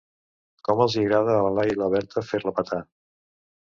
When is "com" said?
0.67-0.81